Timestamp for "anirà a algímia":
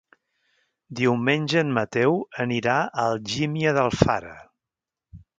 2.43-3.75